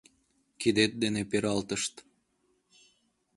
[0.61, 1.93] —Кидет дене пералтышт...